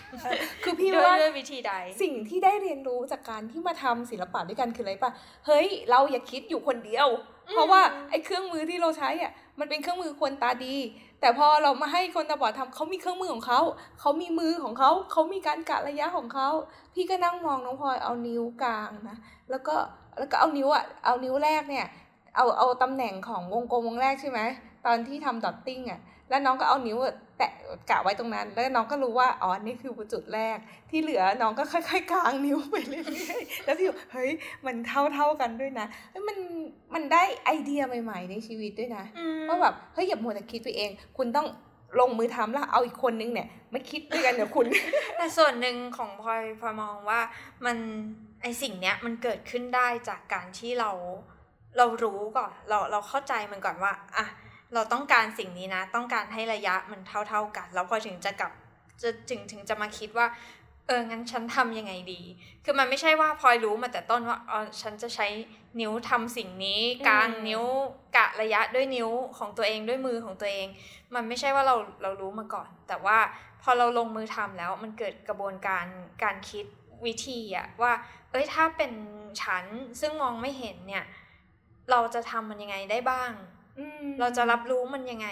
[0.64, 1.72] คือพี่ด้วยว่าด้วยวิธีใด
[2.02, 5.12] สิ่งที่ได้เรียนรู้จากการที่มาทำศิลปะด้วยกันคืออะไรปะ
[5.46, 7.08] เฮ้ย เราอย่าคิดอยู่คนเดียว
[7.50, 10.76] เพราะว่าไอ้เครื่องมือที่เราใช้อะ มันเป็นเครื่องมือคนตาดี
[11.20, 13.60] แต่พอเรามาให้คนตาบอดทำเขามีเครื่องมือของเขา
[14.00, 16.48] เขามีมือของเขาเขามีการกะระยะของเขา
[16.94, 19.16] พี่ก็นั่งมองน้องพลอยเอานิ้วกลางนะ
[19.50, 19.74] แล้วก็
[20.18, 21.86] แล้วก็เอานิ้วอะเอานิ้วแรกเนี่ย
[22.36, 24.40] เอาเอาตำแหน่งของวงกลมวงแรกใช่ไหม
[24.86, 26.00] ตอนที่ทำดอทติ้งอะ
[26.34, 26.98] แล้วน้องก็เอานิ้ว
[27.38, 27.50] แตะ
[27.90, 30.58] กะไว้ตรงนั้น แล้วน้องก็รู้ว่าอ๋อนี่คือจุดแรก
[30.90, 34.30] ที่เหลือน้องก็ค่อยๆกางนิ้วไปเรื่อยๆแล้วพี่บอกเฮ้ย
[34.66, 36.38] มันเท่าๆกันด้วยนะเฮ้ยมัน
[36.94, 39.04] มันได้ไอเดียใหม่ ๆ ในชีวิตด้วยนะ
[39.48, 41.46] ว่าแบบเฮ้ยอย่ามัวแต่คิดไปเอง คุณต้อง
[42.00, 44.66] ลงมือทำแล้วเอาอีกคนนึงเนี่ยมาคิดด้วยกันเดี๋ยวคุณ
[45.16, 47.20] แต่ส่วนหนึ่งของพลอยพลอยมองว่า
[47.64, 47.76] มัน
[48.42, 50.90] ไอสิ่งเนี้ยมันเกิดขึ้นได้จากการที่เรา
[51.78, 54.26] เรารู้ก่อนเราเราเข้าใจมันก่อนว่าอะ
[54.74, 58.52] เราต้องการสิ่งนี้นะ ต้องการให้ระยะมันเท่า ๆกัน แล้วพอถึงจะกลับ
[59.02, 60.26] จะถึงถึงจะมาคิดว่า
[60.86, 62.20] เอองั้นฉันทำยังไงดี
[62.64, 65.26] คือมันไม่ใช่ว่าพลอยรู้มาแต่ต้นว่าอ๋อฉันจะใช้
[65.80, 67.62] นิ้วทำสิ่งนี้กลางอืมนิ้ว
[68.16, 70.66] กะระยะด้วยนิ้วของตัวเองด้วยมือของตัวเอง
[71.14, 73.18] มันไม่ใช่ว่าเราเรารู้มาก่อน แต่ว่า
[73.62, 75.84] พอเราลงมือทำแล้วมันเกิดกระบวนการ
[76.22, 76.64] การคิด
[77.06, 77.92] วิธีอะว่า
[78.30, 78.92] เอ้ยถ้าเป็น
[79.42, 79.64] ฉัน
[80.00, 81.04] ซึ่งมองไม่เห็นเนี่ย
[81.90, 83.30] เราจะทำมันยังไงได้บ้าง
[84.20, 85.28] เราจะรับรู้มันยังไง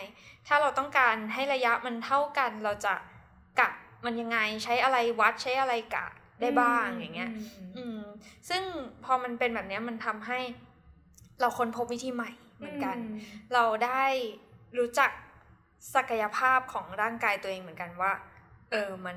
[0.46, 2.94] ถ้าเราต้องการให้ระยะมันเท่ากัน เราจะ
[3.60, 3.68] กะ
[4.04, 6.06] มันยังไง ใช้อะไรวัดใช้อะไรกะ
[6.40, 7.30] ได้บ้างอย่างเงี้ย
[7.76, 7.98] อืม
[8.48, 8.62] ซึ่ง
[9.04, 10.38] พอมันเป็นแบบเนี้ยมันทำให้
[11.40, 12.96] เราค้นพบวิธีใหม่เหมือนกัน
[13.54, 14.04] เราได้
[14.78, 15.10] รู้จัก
[15.94, 18.12] ศักยภาพของร่างกายตัวเองเหมือนกันว่า
[18.70, 19.16] เออมัน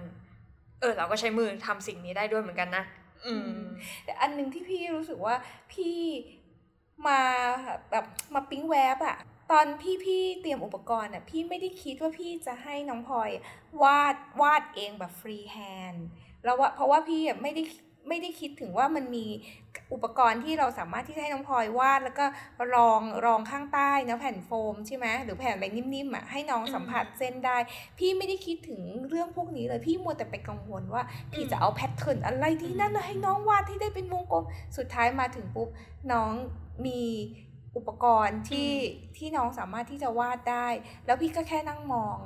[0.79, 2.83] เออ เราก็ใช้มือทำสิ่งนี้ได้ด้วยเหมือนกันนะ
[3.25, 3.59] อืม
[4.05, 5.35] แต่อันหนึ่งที่พี่รู้สึกว่า
[5.71, 5.97] พี่
[7.07, 7.21] มา
[7.91, 9.17] แบบมาปิ๊งแวบอะ
[9.51, 13.29] ตอนพี่พี่เตรียมอุปกรณ์อะพี่ไม่ได้คิดว่าพี่จะให้น้องพลอย
[13.83, 15.57] วาดวาดเองแบบฟรีแฮ
[15.91, 16.07] นด์
[16.43, 17.61] แล้วว่าเพราะว่าพี่ไม่ได้
[18.07, 19.25] ไม่ได้คิดถึงว่ามันมี
[19.93, 22.25] อุปกรณ์ที่เราสามารถที่จะให้น้องพลอยวาด แล้วก็
[22.75, 27.57] รองรองข้างใต้เนะแผ่นโฟมใช่ไหมหรือแผ่นอะไรนิ่มๆอะให้น้องสัมผัสเส้นได้
[27.99, 34.43] พี่ไม่ได้คิดถึงเรื่องพวกนี้เลยพี่มัวแต่ไปกังวลว่า พี่จะเอาแพทเทิร์นอะไรที่นั่นแล้วให้น้องวาดที่ได้เป็นวงกลม
[34.77, 35.69] สุดท้ายมาถึงปุ๊บ
[36.11, 36.31] น้อง
[36.85, 37.01] มี
[37.75, 38.71] อุปกรณ์ที่
[39.17, 40.67] ที่น้องสามารถที่จะวาดได้
[41.05, 42.17] แล้วพี่ก็แค่นั่งมอง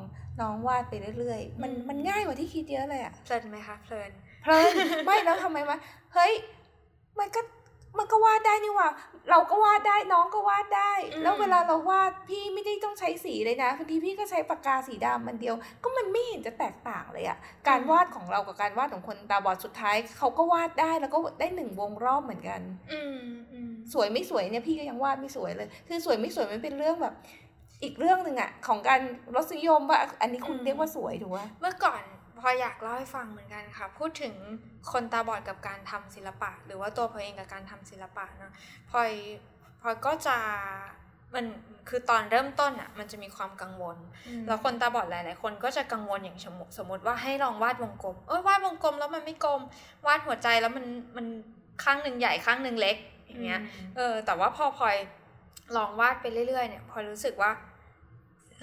[0.41, 4.73] น้องวาดไปเรื่อยๆ มันอืมมันง่ายกว่าที่คิดเยอะเลยอะเพลินไหมคะเพลิน เพลิน
[5.05, 5.77] ไม่แล้วทำไมวะ
[6.13, 6.33] เฮ้ย
[7.19, 7.41] มันก็
[7.97, 8.89] มันก็วาดได้นี่หว่า
[9.29, 23.19] เราก็วาดได้น้องก็วาดได้อืมแล้วเวลาเราวาดพี่ไม่ได้ต้องใช้สีเลยนะบางทีพี่ก็ใช้ปากกาสีดำมันเดียว ก็มันไม่เห็นจะแตกต่างเลยอะการวาดของเรากับการวาดของคนตาบอดสุดท้ายเขาก็วาดได้แล้วก็ได้หนึ่งวงรอบเหมือนกัน อืม
[23.51, 27.13] อืมสวยไม่สวยเนี่ยพี่ก็ยังวาดไม่สวยเลย คือสวยไม่สวยมันเป็นเรื่องแบบ
[27.83, 29.01] อีกเรื่องหนึ่งอะของการ
[29.35, 32.03] รสนิยมว่าอันนี้คุณเรียกว่าสวยถูกไหมเมื่อก่อน
[32.41, 34.33] พลอยอยากเล่าให้ฟังเหมือนกันค่ะ พูดถึง
[34.91, 38.53] คนตาบอดกับการทำศิลปะ หรือว่าตัวพลอยเองกับการทำศิลปะเนอะ
[38.91, 39.11] พลอย
[39.81, 40.37] พลอยก็จะ
[41.35, 41.45] มัน
[41.89, 43.97] คือตอนเริ่มต้นอะมันจะมีความกังวล
[44.47, 49.61] แล้วคนตาบอดหลาย ๆ คนก็จะกังวลอย่างสมมติสมมติว่าให้ลองวาดวงกลมเออวาดวงกลมแล้วมันไม่กลม
[50.07, 50.85] วาดหัวใจแล้วมัน
[51.17, 51.25] มัน
[51.83, 52.97] ข้างหนึ่งใหญ่ข้างหนึ่งเล็ก
[53.27, 53.59] อย่างเงี้ย
[53.95, 54.95] เออแต่ว่าพอพลอย
[55.75, 57.51] ลองวาดไปเรื่อย ๆ เนี่ยพลอยรู้สึกว่า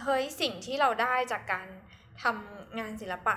[0.03, 1.67] เฮ้ยสิ่งที่เราได้จากการ
[2.23, 3.37] ทำงานศิลปะ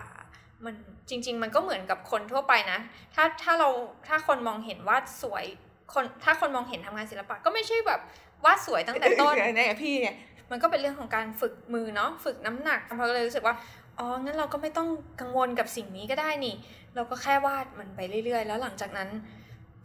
[0.66, 0.74] มัน
[1.10, 2.80] จริง ๆ มันก็เหมือนกับคนทั่วไปนะ
[3.16, 3.70] ถ้าถ้าเรา
[4.08, 5.46] ถ้าคนมองเห็นวาดสวย
[5.94, 8.02] คนถ้าคนมองเห็นทำงานศิลปะก็ไม่ใช่แบบ
[8.46, 10.16] วาดสวยตั้งแต่ต้นเนี่ยพี่เนี่ย
[10.52, 13.56] มันก็เป็นเรื่องของการฝึกมือเนาะฝึกน้ำหนักพลอยก็เลยรู้สึกว่า
[14.00, 14.88] อ๋องั้นเราก็ไม่ต้อง
[15.22, 16.56] กังวลกับสิ่งนี้ก็ได้นี่
[16.96, 19.10] เราก็แค่วาดมันไปเรื่อย ๆ แล้วหลังจากนั้น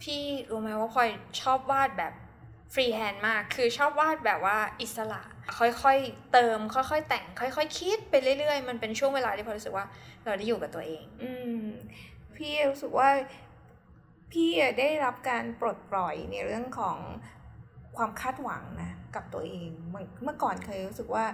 [0.01, 1.09] พี่รู้ไหมว่าพลอย
[1.41, 2.13] ชอบวาดแบบ
[2.73, 5.21] freehand มาก คือชอบวาดแบบว่าอิสระ
[5.57, 9.85] ค่อยๆเติม ค่อยๆแต่ง ค่อยๆคิดไปเรื่อยๆ มันเป็นช่วงเวลาที่พลอยรู้สึกว่า
[10.25, 11.61] เราได้อยู่กับตัวเอง อืม
[12.35, 13.09] พี่รู้สึกว่า
[14.31, 16.97] พี่อะได้รับการปลดปล่อยในเรื่องของ
[17.97, 21.25] ความคาดหวังนะกับตัวเองเมื่อเมื่อก่อนเคยรู้สึกว่า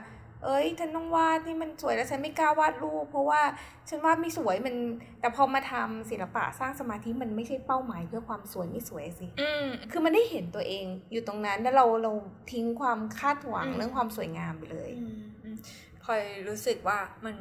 [0.46, 3.42] เอ้ยฉันต้องวาดนี่มันสวยแล้วฉันไม่กล้าวาดรูป เพราะว่า
[3.90, 4.76] ฉันวาดไม่สวยมัน
[5.20, 12.12] แต่พอมาทำศิลปะสร้างสมาธิมันไม่ใช่เป้าหมายเพื่อความสวยไม่สวยสิอืมคือมันได้เห็นตัวเองอยู่ตรงนั้นแล้วเราเรา
[12.52, 15.56] ทิ้งความคาดหวังอืมเรื่องความสวยงามไปเลยอืมอืม
[16.04, 17.36] พลอยรู้สึกว่ามัน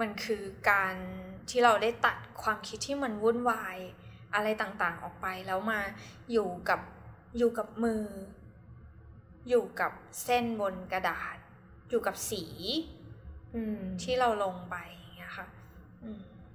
[0.00, 0.94] มันคือการ
[1.50, 3.78] ที่เราได้ตัดความคิดที่มันวุ่นวาย
[4.34, 5.80] อะไรต่างๆออกไปแล้วมา
[6.32, 6.80] อยู่กับ
[7.38, 8.04] อยู่กับมือ
[9.48, 9.92] อยู่กับ
[10.24, 11.36] เส้นบนกระดาษ
[11.90, 12.44] อยู่กับสี
[13.54, 15.46] อืม ที่เราลงไปอย่างเงี้ยค่ะ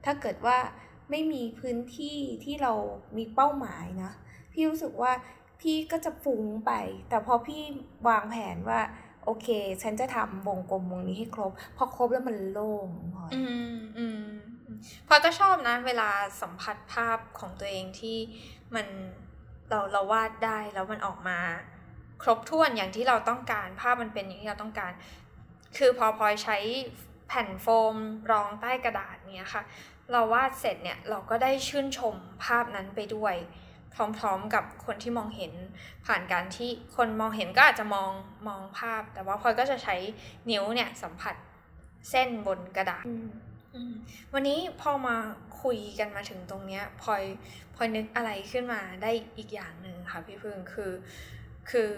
[0.06, 0.58] ถ้าเกิดว่า
[1.10, 2.74] ไม่มีพื้นที่ที่เรา
[3.17, 4.12] มีเป้าหมายนะ
[4.52, 5.12] พี่รู้สึกว่า
[5.62, 6.71] พี่ก็จะฟุ้งไป
[7.10, 7.62] แต่พอพี่
[8.08, 8.80] วางแผนว่า
[9.25, 9.47] โอเค
[9.83, 13.41] ฉันจะทำวงกลมวงนี้ให้ครบ พอครบแล้วมันโล่งพลอยอื
[13.73, 14.25] มอืม
[15.07, 16.09] พลอยก็ชอบนะ เวลา
[16.41, 18.17] สัมผัสภาพของตัวเองที่
[18.75, 18.88] มัน
[19.69, 21.39] เราเราวาดได้แล้วมันออกมา
[22.23, 24.91] ครบถ้วนอย่างที่เราต้องการ ภาพมันเป็นอย่างที่เราต้องการ
[25.77, 26.57] คือพอพลอยใช้
[27.27, 27.95] แผ่นโฟม
[28.31, 29.63] รองใต้กระดาษเนี้ยค่ะ
[30.11, 33.35] เราวาดเสร็จเนี่ยเราก็ได้ชื่นชมภาพนั้นไปด้วย
[33.95, 35.53] พร้อมๆกับคนที่มองเห็น
[36.05, 38.12] ผ่านการที่คนมองเห็นก็อาจจะมอง
[38.47, 39.95] มองภาพ แต่ว่าพลอยก็จะใช้
[40.49, 41.36] นิ้วเนี่ยสัมผัส
[42.10, 43.05] เส้นบนกระดาษ
[43.75, 43.93] อืม
[44.34, 45.15] วันนี้พอมา
[45.62, 47.23] คุยกันมาถึงตรงเนี้ยพลอย
[47.75, 50.91] พลอยนึกอะไรขึ้นมาได้อีกอย่างหนึ่งค่ะพี่พึ่งคือ
[51.69, 51.91] คือ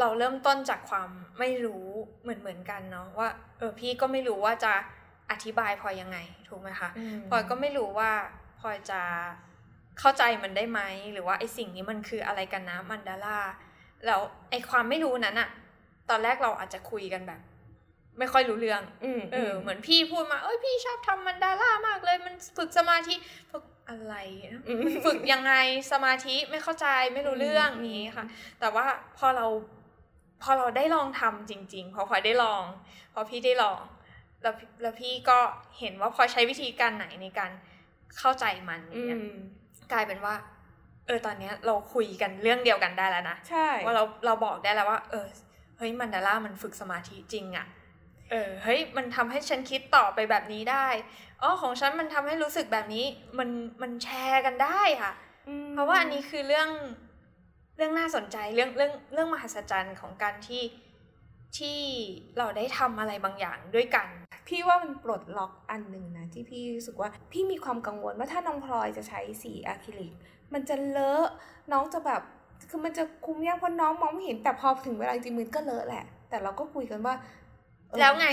[0.00, 1.86] เราเริ่มต้นจากความไม่รู้
[2.22, 4.72] เหมือนเหมือนกันเนาะว่าเออพี่ก็ไม่รู้ว่าจะ
[5.30, 6.90] อธิบายพลอยยังไงถูกไหมคะ
[7.28, 8.10] พลอยก็ไม่รู้ว่า
[8.60, 9.02] พลอยจะ
[10.00, 10.80] เข้าใจมันได้ไหม
[11.12, 13.38] หรือว่าไอสิ่งนี้มันคืออะไรกันนะมันดาร่า
[14.06, 15.48] แล้วไอความไม่รู้นั้นอะ
[16.10, 17.40] ตอนแรกเราอาจจะคุยกันแบบ
[18.18, 23.14] ไม่ค่อยรู้เรื่องอืมเออ เหมือนพี่พูดมาเอ้ยพี่ชอบทำมันดาร่ามากเลย มันฝึกสมาธิ
[23.50, 24.14] ฝึกอะไร
[24.52, 25.52] นะมันฝึกยังไง
[25.92, 28.24] สมาธิไม่เข้าใจไม่รู้เรื่องนี้ค่ะ
[28.60, 28.86] แต่ว่า
[29.18, 29.46] พอเรา
[30.42, 32.62] พอเราได้ลองทำจริง ๆ พอพลอยได้ลอง
[33.14, 33.80] พอพี่ได้ลอง
[34.42, 35.38] แล้วแล้วพี่ก็
[35.78, 37.50] เห็นว่าพลอยใช้วิธีการไหนในการ
[38.18, 39.38] เข้าใจมันออืย่างเงี้ยม
[39.92, 40.34] กลายเป็นว่า
[41.06, 45.26] เออตอนเนี้ยเราคุยกันเรื่องเดียวกันได้แล้วนะใช่ว่าเราเราบอกได้แล้วว่า เออ
[45.78, 47.66] เฮ้ยมันดาร่ามันฝึกสมาธิจริงอะ่ะ
[48.30, 50.86] เออเฮ้ยมันทำให้ฉันคิดต่อไปแบบนี้ได้
[51.42, 53.04] อ๋อของฉันมันทำให้รู้สึกแบบนี้
[53.38, 53.48] มัน
[53.82, 55.12] มันแชร์กันได้ค่ะ
[55.48, 56.68] อืมเพราะว่าอันนี้คือเรื่อง
[57.76, 60.62] เรื่องน่าสนใจเรื่องเรื่องเรื่องมหัศจรรย์ของการที่
[61.58, 61.80] ที่
[62.38, 64.06] เราได้ทำอะไรบางอย่างด้วยกัน
[64.48, 70.12] พี่ว่ามันปลดล็อกอันหนึ่งนะที่พี่รู้สึกว่าพี่มีความกังวลว่าถ้าน้องพลอยจะใช้สีอะคริลิก
[70.52, 71.26] มันจะเลอะ
[71.72, 72.22] น้องจะแบบ
[72.70, 77.14] คือมันจะคุมยากเพราะน้องมองไม่เห็นแต่พอถึงเวลาจริงๆมันก็เลอะแหละ แต่เราก็คุยกันว่า
[77.90, 78.26] เออแล้วไง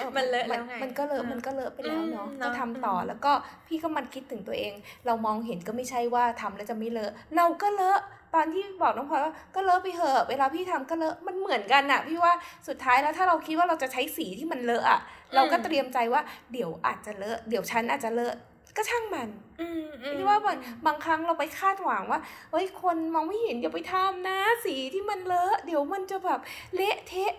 [0.00, 3.32] ออมันเลอะแล้วไง มันก็เลอะอืมมันก็เลอะไปแล้วเนาะอืมเนก็อะทำต่ออมแล้วก็
[3.66, 4.72] พี่ก็มันคิดถึงตัวเอง
[5.06, 7.98] เรามองเห็นก็ไม่ใช่ว่าทำแล้วจะไม่เลอะ เราก็เลอะ
[8.34, 12.32] ตอนที่บอกน้องพลอยว่าก็เลอะไปเถอะเวลาพี่ทำก็เลอะมันเหมือนกันอะพี่ว่า
[12.68, 15.00] สุดท้ายแล้วถ้าเราคิดว่าเราจะใช้สีที่มันเลอะอะ
[15.34, 18.34] เราก็เตรียมใจว่าเดี๋ยวอาจจะเลอะเดี๋ยวฉันอาจจะเลอะ
[18.76, 19.28] ก็ช่างมัน
[19.60, 26.40] อืมอืมพี่ว่าบางบางครั้งเราไปคาดหวังว่าเฮ้ยคนมองไม่เห็นอย่าไปทำนะ สีที่มันเลอะเดี๋ยวมันจะแบบ
[26.74, 27.32] เละเทะ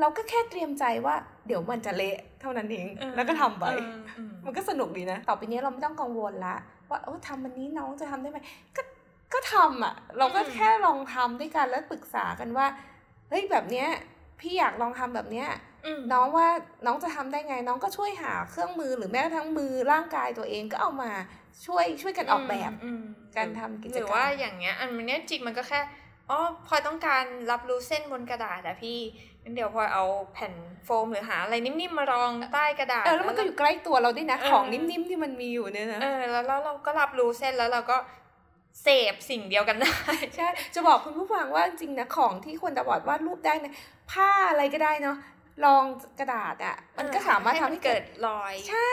[0.00, 1.14] เราก็แค่เตรียมใจว่า
[1.46, 6.56] เดี๋ยวมันจะเละเท่านั้นเองอืมแล้วก็ทำไปอืมอืมมันก็สนุกดีนะ ต่อไปนี้เราไม่ต้องกังวลละ
[6.90, 8.38] ว่าเออทำมันนี้น้องจะทำได้ไหม
[8.76, 8.82] ก็
[9.32, 12.66] ก็ทำอะ เราก็แค่ลองทำด้วยกันแล้วปรึกษากันว่า
[13.28, 13.88] เฮ้ยแบบเนี้ย
[14.40, 15.48] พี่อยากลองทำแบบเนี้ย
[15.86, 16.48] อืมน้องว่า
[16.86, 21.10] น้องจะทำได้ไงน้องก็ช่วยหาเครื่องมือหรือแม้กระทั่งมือร่างกายตัวเองก็เอามา
[21.66, 23.02] ช่วยช่วยกันออกแบบอืม
[23.36, 25.80] การทำกิจกรรมหรือว่าอย่างเงี้ยอันเนี้ยจริงมันก็แค่
[26.30, 28.98] อ๋อพลอยต้องการรับรู้เส้นบนกระดาษอะพี่
[29.42, 30.52] งั้นเดี๋ยวพลอยเอาแผ่น
[30.84, 37.96] โฟมหรือหาอะไรนิ่มๆมารองใต้กระดาษเออแล้วมันก็อยู่ใกล้ตัวเราด้วยนะเออของนิ่มๆที่มันมีอยู่เนี่ยนะเออแล้วแล้วเราก็รับรู้เส้นแล้วเราก็
[38.82, 39.96] เสพสิ่งเดียวกันได้
[40.36, 43.72] ใช่จะบอกคุณผู้ฟังว่าจริงๆนะของที่คนตาบอดวาดรูปได้นะ
[44.10, 45.16] ผ้าอะไรก็ได้เนาะ
[45.64, 45.84] รอง
[46.18, 48.90] กระดาษอะ มันก็สามารถทำให้เกิเกิดดรอย ใช่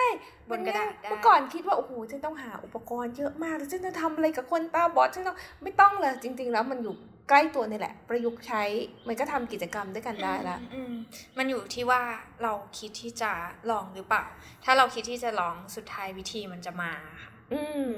[0.50, 6.96] บนกระดาษได้เมื่อก่อนคิดว่าโอ้โหฉันต้องหาอุปกรณ์เยอะมากแล้วฉันจะทำอะไรกับคนตาบอดฉันต้องไม่ต้องเลยจริง ๆ แล้วมันอยู่
[7.30, 8.64] ใกล้ตัวนี่แหละ ประยุกต์ใช้
[9.08, 10.94] มันก็ทำกิจกรรมด้วยกันได้ละอืมอืม
[11.38, 12.02] มันอยู่ที่ว่า
[12.44, 13.32] เราคิดที่จะ
[13.72, 14.24] ลองหรือเปล่า
[14.64, 17.92] ถ้าเราคิดที่จะลองสุดท้ายวิธีมันจะมาค่ะอืม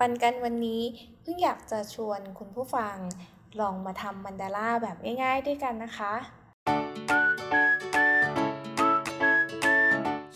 [0.00, 0.82] ปันกันวันนี้
[1.22, 2.96] เพิ่งอยากจะชวนคุณผู้ฟัง
[3.60, 6.12] ลองมาทำมันดาร่าแบบง่ายๆด้วยกันนะคะ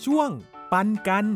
[0.05, 0.31] ช่วง
[0.73, 1.27] ปันกัน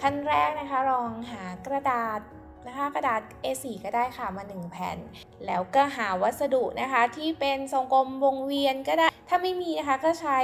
[0.00, 2.20] ขั้นแรกนะคะลองหากระดาษ
[2.66, 4.98] นะคะกระดาษ A4 ก็ได้ค่ะมา 1 แผ่น
[5.46, 10.38] แล้วก็หาวัสดุนะคะที่เป็นทรงกลมวงเวียนก็ได้ ถ้าไม่มีนะคะก็ใช้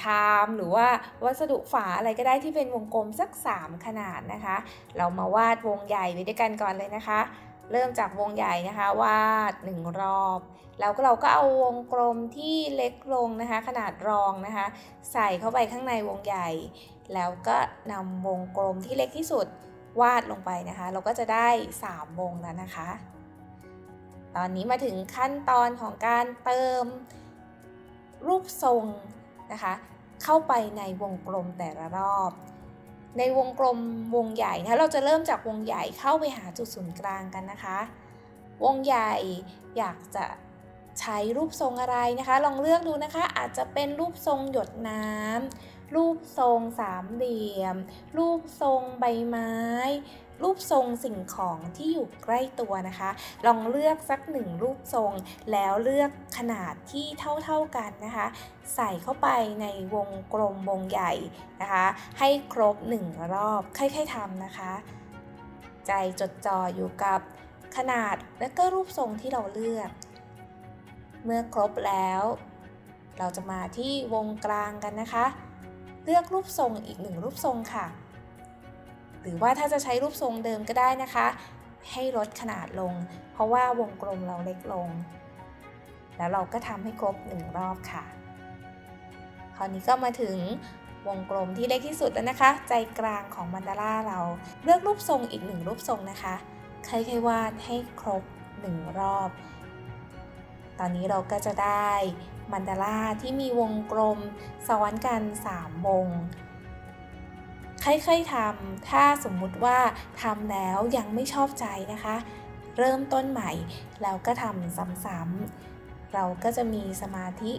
[0.00, 0.86] ชามหรือว่า
[1.24, 4.56] วัสดุฝาอะไรก็ได้ที่เป็นวงกลมสัก 3 ขนาดนะคะ
[4.96, 7.20] เรามาวาดวงใหญ่ไว้ด้วยกันก่อนเลยนะคะ
[7.72, 10.40] เริ่มจากวงใหญ่นะคะวาด 1 รอบ
[10.80, 14.66] แล้วก็เราก็เอาวงกลมที่เล็กลงนะคะ ขนาดรองนะคะ
[15.12, 16.48] ใส่เข้าไปข้างในวงใหญ่
[17.14, 17.56] แล้วก็
[17.92, 19.46] นำวงกลมที่เล็กที่สุด
[20.00, 21.48] วาดลงไปนะคะ เราก็จะได้
[21.84, 22.88] 3 วงแล้วนะคะ
[24.36, 26.84] ตอนนี้มาถึงขั้นตอนของการเติม
[28.28, 28.84] รูปทรง
[29.52, 29.74] นะคะ
[30.22, 32.32] เข้าไปในวงกลมแต่ละรอบ
[33.18, 33.78] ในวงกลม
[34.14, 37.78] วงใหญ่นะเราจะเริ่มจากวงใหญ่เข้าไปหาจุดศูนย์กลางกันนะคะ
[38.64, 39.12] วงใหญ่
[39.78, 40.26] อยากจะ
[41.00, 47.76] ใช้รูปทรงอะไรนะคะ ลองเลือกดูนะคะ อาจจะเป็นรูปทรงหยดน้ำรูปทรงสามเหลี่ยม
[48.18, 49.52] รูปทรงใบไม้
[50.42, 53.10] รูปทรงสิ่งของที่อยู่ใกล้ตัวนะคะ
[53.46, 55.12] ลองเลือกสักหนึ่งรูปทรง
[55.52, 57.06] แล้วเลือกขนาดที่
[57.44, 58.26] เท่าๆกันนะคะ
[58.74, 59.28] ใส่เข้าไป
[59.60, 61.12] ในวงกลมวงใหญ่
[61.60, 61.86] นะคะ
[62.18, 64.72] ให้ครบหนึ่งรอบค่อยๆทำนะคะ
[65.86, 67.20] ใจจดจ่ออยู่กับ
[67.76, 69.90] ขนาดและก็รูปทรงที่เราเลือก
[71.24, 72.22] เมื่อครบแล้ว
[73.18, 75.26] เราจะมาที่วงกลางกันนะคะ
[76.04, 77.86] เลือกรูปทรงอีกหนึ่งรูปทรงค่ะ
[79.26, 81.26] หรือว่าถ้าจะใช้รูปทรงเดิมก็ได้นะคะ
[81.92, 82.92] ให้ลดขนาดลง
[83.32, 84.88] เพราะว่าวงกลมเราเล็กลง
[86.16, 88.04] แล้วเราก็ทำให้ครบหนึ่งรอบค่ะ
[89.56, 90.36] คราวนี้ก็มาถึง
[91.08, 94.20] วงกลมที่เล็กที่สุดแล้วนะคะ ใจกลางของมันดาร่าเรา
[94.62, 96.34] เลือกรูปทรงอีกหนึ่งรูปทรงนะคะ
[96.88, 98.24] ค่อยๆวาดให้ครบ
[98.60, 99.30] หนึ่งรอบ
[100.78, 101.92] ตอนนี้เราก็จะได้
[102.52, 104.18] มันดาร่าที่มีวงกลม
[104.68, 105.22] ซ้อนกัน
[105.54, 106.08] 3 วง
[107.86, 109.78] ค่อยๆทำถ้าสมมุติว่า
[110.22, 112.16] ทำแล้วยังไม่ชอบใจนะคะ
[112.78, 113.50] เริ่มต้นใหม่
[114.02, 117.52] แล้วก็ทำซ้ำๆเราก็จะมีสมาธิ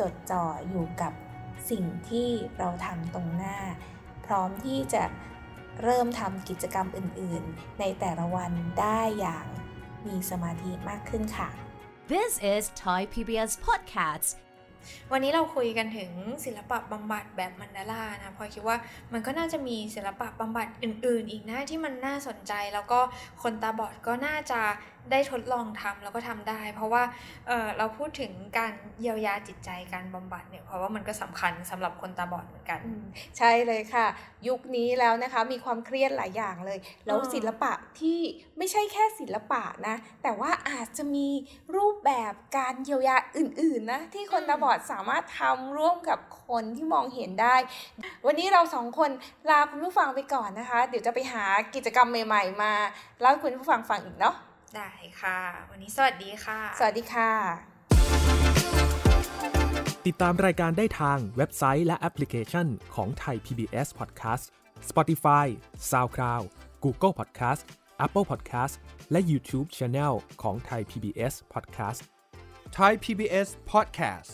[0.00, 1.12] จดจ่ออยู่กับ
[1.70, 3.58] สิ่งที่เราทำตรงหน้า
[4.26, 5.04] พร้อมที่จะ
[5.82, 9.46] เริ่มทำกิจกรรมอื่นๆ ในแต่ละวันได้อย่าง
[10.06, 11.48] มีสมาธิมากขึ้นค่ะ
[12.14, 14.49] This is Thai PBS Podcast.
[15.12, 16.10] วันนี้เราคุยกันถึง
[16.44, 18.76] ศิลปะบำบัดแบบมันดารานะพอคิดว่า
[19.12, 23.00] มันก็น่าจะมีศิลปะบำบัดอื่น ๆ อีกนะที่มันน่าสนใจ แล้วก็
[23.42, 24.60] คนตาบอดก็น่าจะ
[25.10, 27.02] ได้ทดลองทำแล้วก็ทำได้ เพราะว่า
[27.46, 33.04] เเราพูดถึงการเยียวยาจิตใจการบำบัดเนี่ยเพราะว่ามันก็สำคัญสำหรับคนตาบอดเหมือนกันอืม
[33.38, 34.06] ใช่เลยค่ะ
[34.48, 38.18] ยุคนี้แล้วนะคะมีความเครียดหลายอย่างเลย แล้วอ่าศิลปะที่
[38.58, 41.28] ไม่ใช่แค่ศิลปะนะ แต่ว่าอาจจะมี
[41.76, 47.56] รูปแบบการเยียวยาอื่นๆนะที่คนตาบอดสามารถทำร่วมกับคนที่มองเห็นได้
[48.26, 49.10] วันนี้เราสองคน
[49.50, 52.72] ลาคุณผู้ฟังไปก่อนนะคะ เดี๋ยวจะไปหากิจกรรมใหม่ ๆ มา
[53.20, 54.36] เล่าให้คุณผู้ฟังฟังอีกเนาะ
[54.76, 55.38] ได้ค่ะ
[55.70, 57.30] วันนี้สวัสดีค่ะ สวัสดีค่ะ
[60.06, 64.44] ติดตามรายการได้ทางเว็บไซต์และแอปพลิเคชันของไทย PBS Podcast
[64.90, 65.46] Spotify
[65.90, 66.44] SoundCloud
[66.84, 67.62] Google Podcast
[68.06, 68.74] Apple Podcast
[69.12, 72.00] และ YouTube Channel ของไทย PBS Podcast
[72.76, 74.30] Thai PBS Podcast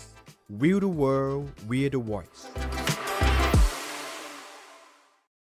[0.61, 2.43] We the World We the Voice